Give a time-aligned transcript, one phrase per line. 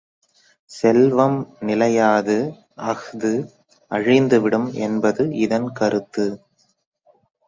[0.71, 1.35] செல்வம்
[1.59, 2.37] நிலையாது
[2.83, 3.31] அஃது
[3.91, 6.25] அழிந்துவிடும் என்பது இதன் கருத்து!